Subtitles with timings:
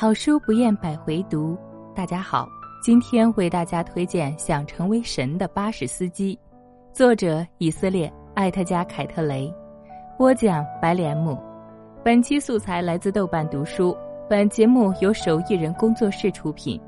[0.00, 1.58] 好书不厌百回读。
[1.92, 2.48] 大家好，
[2.80, 6.38] 今天为大家推荐《想成为神的巴士司机》，
[6.96, 9.52] 作者以色列艾特加凯特雷，
[10.16, 11.36] 播讲白莲木。
[12.04, 13.92] 本期素材来自豆瓣读书。
[14.30, 16.80] 本节目由手艺人工作室出品。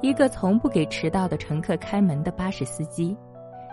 [0.00, 3.14] 一个从不给迟到的乘客开门的巴士司机，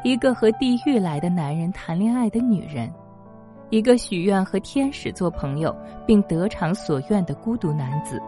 [0.03, 2.93] 一个和地狱来的男人谈恋爱的女人。
[3.69, 8.21] 一个许愿和天使做朋友并得偿所愿的孤独男子，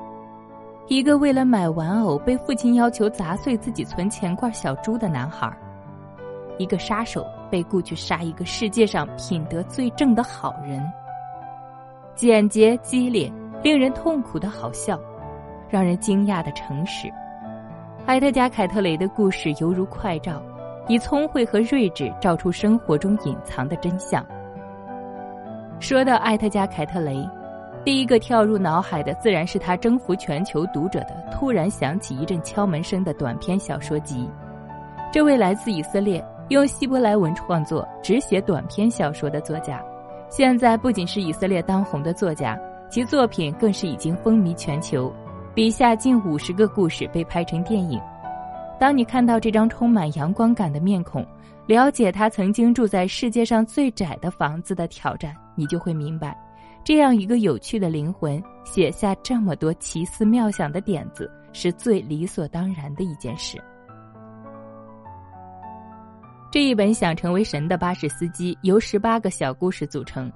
[0.87, 5.49] 一个为了买玩偶被父亲要求砸碎自己存钱罐小猪的男孩，
[6.57, 10.85] 一个杀手被雇去杀一个世界上品德最正的好人。
[12.15, 13.31] 简洁、激烈、
[13.63, 14.99] 令人痛苦的好笑，
[15.69, 17.09] 让人惊讶的诚实。
[18.07, 20.41] 埃特加·凯特雷的故事犹如快照，
[20.89, 24.25] 以聪慧和睿智照出生活中隐藏的真相。
[25.79, 27.27] 说到艾特加·凯特雷，
[27.85, 34.29] 第一个跳入脑海的自然是他征服全球读者的《突然响起一阵敲门声》的短篇小说集。
[35.09, 39.81] 这位来自以色列、用希伯来文创作、只写短篇小说的作家，
[40.29, 45.11] 现在不仅是以色列当红的作家，其作品更是已经风靡全球。
[45.55, 47.99] 笔下近五十个故事被拍成电影。
[48.77, 51.25] 当你看到这张充满阳光感的面孔，
[51.69, 55.35] 了解他曾经住在世界上最窄的房子的挑战。
[55.53, 56.35] 你就会明白，
[56.83, 63.61] 这样一个有趣的灵魂写下这么多奇思妙想的点子，是最理所当然的一件事。
[66.51, 70.31] 这一本想成为神的巴士司机由十八个小故事组成，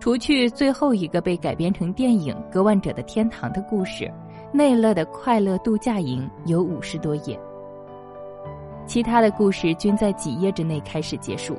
[0.00, 4.12] 除去最后一个被改编成电影《割腕者的天堂》的故事，
[4.52, 7.38] 内勒的快乐度假营有五十多页，
[8.86, 11.56] 其他的故事均在几页之内开始结束。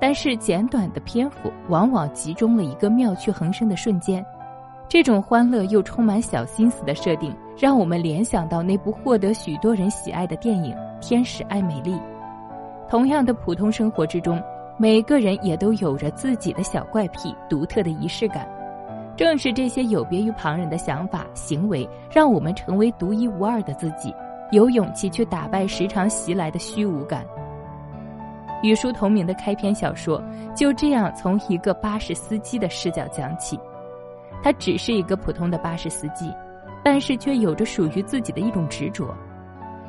[0.00, 4.24] 但是简短的篇幅往往集中了一个妙趣横生的瞬间，
[4.88, 11.94] 这种欢乐又充满小心思的设定，让我们联想到那部获得许多人喜爱的电影《天使爱美丽》。
[12.88, 14.42] 同样的普通生活之中，
[14.76, 18.46] 每个人也都有着自己的小怪癖、独特的仪式感。
[19.16, 24.12] 正是这些有别于旁人的想法、行为，让我们成为独一无二的自己，
[24.50, 27.24] 有勇气去打败时常袭来的虚无感。
[28.62, 30.22] 与书同名的开篇小说
[30.54, 33.58] 就这样从一个巴士司机的视角讲起，
[34.42, 36.32] 他只是一个普通的巴士司机，
[36.82, 39.14] 但是却有着属于自己的一种执着。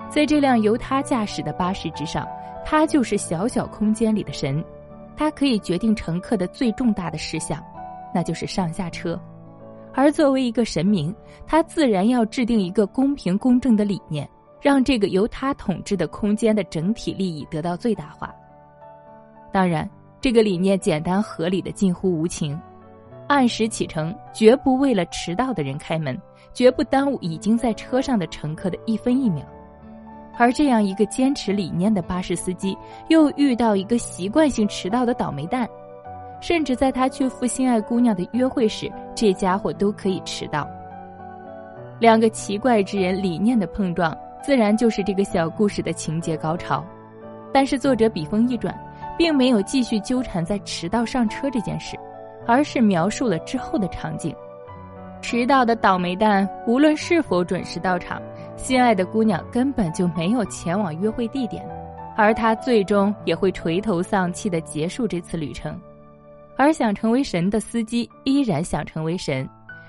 [0.09, 2.27] 在这辆由他驾驶的巴士之上，
[2.65, 4.63] 他就是小小空间里的神，
[5.15, 7.63] 他可以决定乘客的最重大的事项，
[8.13, 9.19] 那就是上下车。
[9.93, 11.15] 而作为一个神明，
[11.47, 14.29] 他自然要制定一个公平公正的理念，
[14.65, 18.33] 让这个由他统治的空间的整体利益得到最大化。
[19.51, 19.87] 当然，
[20.19, 22.59] 这个理念简单合理的近乎无情，
[23.27, 26.19] 按时启程，绝不为了迟到的人开门，
[26.51, 29.45] 绝不耽误已经在车上的乘客的一分一秒。
[30.35, 32.75] 而这样一个坚持理念的巴士司机，
[33.09, 35.69] 又遇到一个习惯性迟到的倒霉蛋，
[36.41, 40.67] 甚至在他去赴心爱姑娘的约会时，这家伙都可以迟到。
[41.99, 46.85] 两个奇怪之人理念的碰撞，自然就是这个小故事的情节高潮。
[47.51, 48.77] 但是作者笔锋一转。
[49.17, 51.97] 并没有继续纠缠在迟到上车这件事，
[52.45, 54.35] 而是描述了之后的场景。
[55.21, 58.21] 迟到的倒霉蛋无论是否准时到场，
[58.57, 61.65] 心爱的姑娘根本就没有前往约会地点，
[62.17, 65.79] 而他最终也会垂头丧气地结束这次旅程。
[66.57, 69.47] 而想成为神的司机依然想成为神，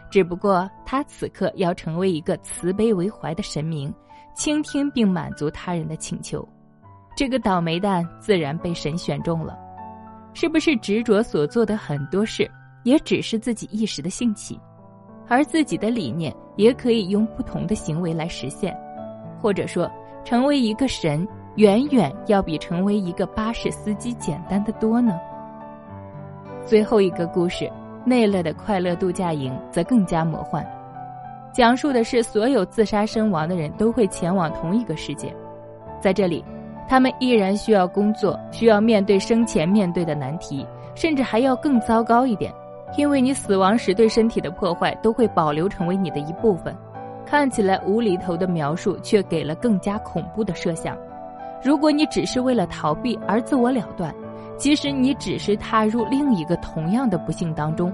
[0.08, 3.92] 只不过他此刻要成为一个慈悲为怀的神明，
[4.36, 6.46] 倾听并满足他人的请求。
[7.16, 9.58] 这个倒霉蛋自然被神选中了，
[10.34, 12.48] 是不是执着所做的很多事，
[12.84, 14.60] 也只是自己一时的兴起，
[15.26, 18.76] 而自己的理念也可以用不同的行为来实现，
[19.40, 19.90] 或者说，
[20.24, 25.18] 成为一个神，远远要比成为一个巴士司机简单的多呢？
[26.66, 27.72] 最后一个故事，
[28.04, 30.62] 内勒的快乐度假营则更加魔幻，
[31.56, 35.34] 讲述的是所有自杀身亡的人都会前往同一个世界，
[35.98, 36.44] 在这里。
[36.86, 42.52] 他们依然需要工作，需要面对生前面对的难题，甚至还要更糟糕一点，
[42.98, 46.76] 因为你死亡时对身体的破坏都会保留成为你的一部分。
[47.24, 50.94] 看起来无厘头的描述，却给了更加恐怖的设想。
[51.64, 54.14] 如果你只是为了逃避而自我了断，
[54.58, 57.90] 其实你只是踏入另一个同样的不幸当中。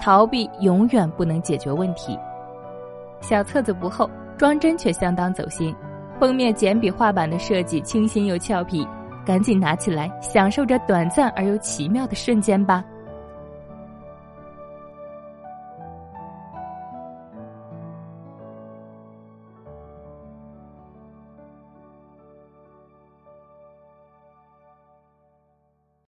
[0.00, 2.18] 逃避永远不能解决问题。
[3.20, 5.74] 小册子不厚，装帧却相当走心。
[6.18, 8.86] 封面简笔画版的设计清新又俏皮，
[9.24, 12.82] 赶紧拿起来，享受着短暂而又奇妙的瞬间吧。